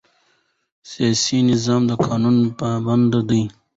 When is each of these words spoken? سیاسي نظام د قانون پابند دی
سیاسي 0.91 1.37
نظام 1.49 1.81
د 1.89 1.91
قانون 2.05 2.37
پابند 2.59 3.13
دی 3.29 3.43